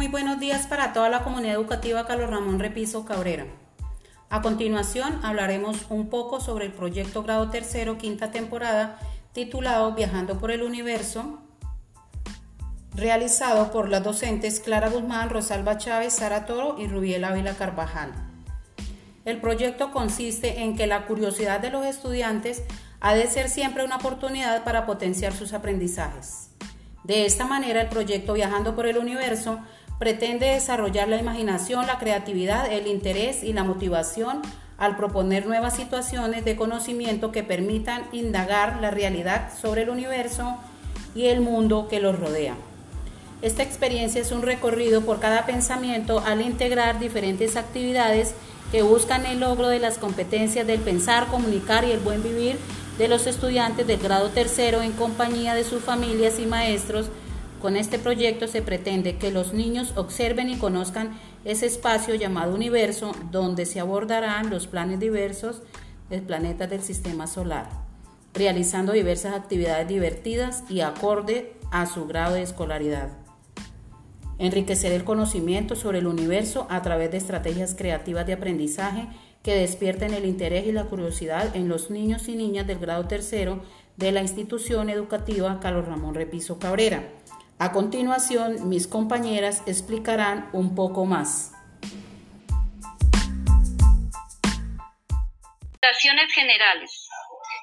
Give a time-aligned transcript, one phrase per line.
[0.00, 3.44] Muy buenos días para toda la comunidad educativa Carlos Ramón Repiso Cabrera.
[4.30, 8.98] A continuación hablaremos un poco sobre el proyecto grado tercero, quinta temporada,
[9.34, 11.40] titulado Viajando por el Universo,
[12.94, 18.14] realizado por las docentes Clara Guzmán, Rosalba Chávez, Sara Toro y Rubiel Ávila Carvajal.
[19.26, 22.62] El proyecto consiste en que la curiosidad de los estudiantes
[23.00, 26.52] ha de ser siempre una oportunidad para potenciar sus aprendizajes.
[27.04, 29.60] De esta manera, el proyecto Viajando por el Universo
[30.00, 34.40] pretende desarrollar la imaginación, la creatividad, el interés y la motivación
[34.78, 40.56] al proponer nuevas situaciones de conocimiento que permitan indagar la realidad sobre el universo
[41.14, 42.54] y el mundo que los rodea.
[43.42, 48.32] Esta experiencia es un recorrido por cada pensamiento al integrar diferentes actividades
[48.72, 52.56] que buscan el logro de las competencias del pensar, comunicar y el buen vivir
[52.96, 57.10] de los estudiantes del grado tercero en compañía de sus familias y maestros
[57.60, 63.12] con este proyecto se pretende que los niños observen y conozcan ese espacio llamado universo
[63.30, 65.62] donde se abordarán los planes diversos
[66.08, 67.68] del planeta del sistema solar,
[68.34, 73.10] realizando diversas actividades divertidas y acorde a su grado de escolaridad.
[74.38, 79.06] Enriquecer el conocimiento sobre el universo a través de estrategias creativas de aprendizaje
[79.42, 83.60] que despierten el interés y la curiosidad en los niños y niñas del grado tercero
[83.96, 87.04] de la institución educativa Carlos Ramón Repiso Cabrera
[87.60, 91.52] a continuación, mis compañeras explicarán un poco más.
[96.28, 97.08] generales.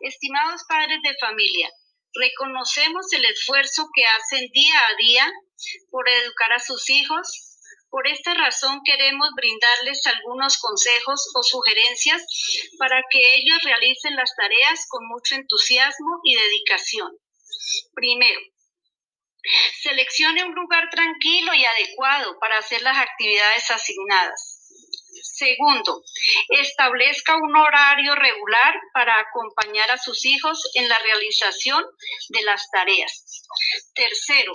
[0.00, 1.68] Estimados padres de familia,
[2.14, 5.32] reconocemos el esfuerzo que hacen día a día
[5.90, 7.58] por educar a sus hijos.
[7.90, 12.24] Por esta razón queremos brindarles algunos consejos o sugerencias
[12.78, 17.10] para que ellos realicen las tareas con mucho entusiasmo y dedicación.
[17.94, 18.40] Primero,
[19.82, 24.60] Seleccione un lugar tranquilo y adecuado para hacer las actividades asignadas.
[25.22, 26.02] Segundo,
[26.50, 31.84] establezca un horario regular para acompañar a sus hijos en la realización
[32.28, 33.42] de las tareas.
[33.94, 34.52] Tercero,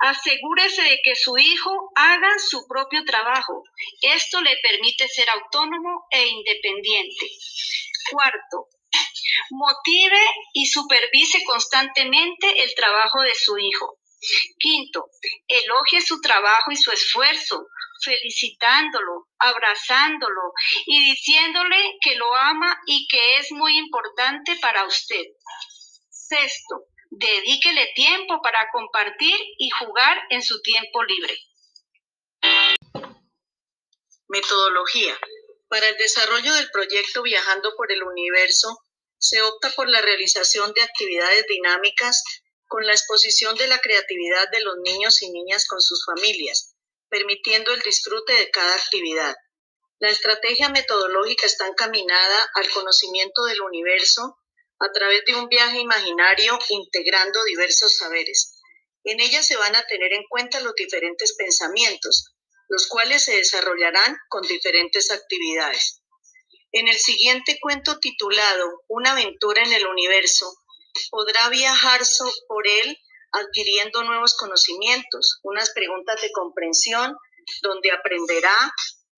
[0.00, 3.62] asegúrese de que su hijo haga su propio trabajo.
[4.02, 7.30] Esto le permite ser autónomo e independiente.
[8.10, 8.68] Cuarto,
[9.50, 10.20] motive
[10.52, 13.99] y supervise constantemente el trabajo de su hijo.
[14.58, 15.06] Quinto,
[15.48, 17.68] elogie su trabajo y su esfuerzo,
[18.04, 20.52] felicitándolo, abrazándolo
[20.86, 25.24] y diciéndole que lo ama y que es muy importante para usted.
[26.10, 31.36] Sexto, dedíquele tiempo para compartir y jugar en su tiempo libre.
[34.28, 35.18] Metodología.
[35.68, 38.78] Para el desarrollo del proyecto Viajando por el Universo,
[39.18, 42.22] se opta por la realización de actividades dinámicas
[42.70, 46.76] con la exposición de la creatividad de los niños y niñas con sus familias,
[47.08, 49.34] permitiendo el disfrute de cada actividad.
[49.98, 54.38] La estrategia metodológica está encaminada al conocimiento del universo
[54.78, 58.60] a través de un viaje imaginario integrando diversos saberes.
[59.02, 62.36] En ella se van a tener en cuenta los diferentes pensamientos,
[62.68, 66.02] los cuales se desarrollarán con diferentes actividades.
[66.70, 70.56] En el siguiente cuento titulado Una aventura en el universo,
[71.10, 72.00] podrá viajar
[72.48, 72.98] por él
[73.32, 77.16] adquiriendo nuevos conocimientos, unas preguntas de comprensión
[77.62, 78.54] donde aprenderá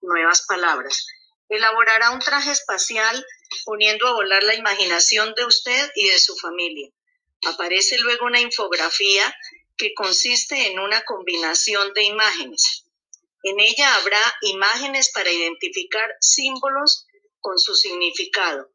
[0.00, 1.06] nuevas palabras.
[1.48, 3.24] Elaborará un traje espacial
[3.64, 6.88] poniendo a volar la imaginación de usted y de su familia.
[7.44, 9.34] Aparece luego una infografía
[9.76, 12.84] que consiste en una combinación de imágenes.
[13.42, 17.06] En ella habrá imágenes para identificar símbolos
[17.40, 18.72] con su significado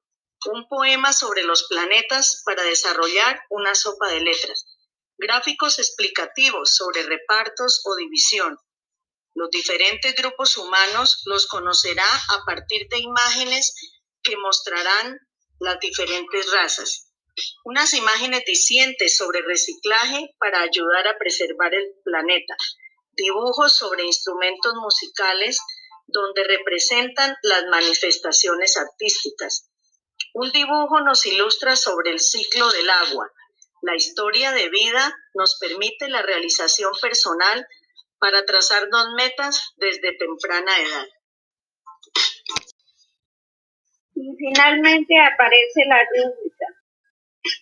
[0.47, 4.65] un poema sobre los planetas para desarrollar una sopa de letras,
[5.17, 8.57] gráficos explicativos sobre repartos o división.
[9.33, 13.75] Los diferentes grupos humanos los conocerá a partir de imágenes
[14.23, 15.19] que mostrarán
[15.59, 17.11] las diferentes razas.
[17.65, 22.55] Unas imágenes dicientes sobre reciclaje para ayudar a preservar el planeta.
[23.11, 25.59] Dibujos sobre instrumentos musicales
[26.07, 29.69] donde representan las manifestaciones artísticas
[30.33, 33.31] un dibujo nos ilustra sobre el ciclo del agua.
[33.81, 37.67] La historia de vida nos permite la realización personal
[38.19, 41.07] para trazar dos metas desde temprana edad.
[44.15, 46.65] Y finalmente aparece la rúbrica.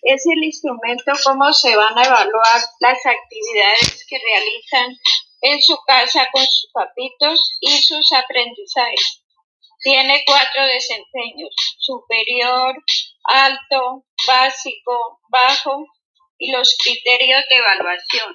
[0.02, 4.96] Es el instrumento cómo se van a evaluar las actividades que realizan
[5.42, 9.25] en su casa con sus papitos y sus aprendizajes.
[9.86, 12.74] Tiene cuatro desempeños, superior,
[13.22, 15.86] alto, básico, bajo
[16.38, 18.34] y los criterios de evaluación.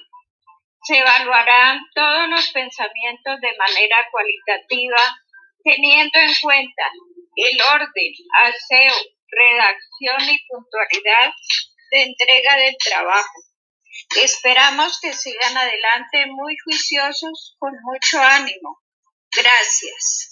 [0.82, 4.96] Se evaluarán todos los pensamientos de manera cualitativa,
[5.62, 6.84] teniendo en cuenta
[7.36, 8.12] el orden,
[8.44, 8.94] aseo,
[9.28, 11.34] redacción y puntualidad
[11.90, 13.42] de entrega del trabajo.
[14.22, 18.81] Esperamos que sigan adelante muy juiciosos, con mucho ánimo.
[19.34, 20.28] Gracias.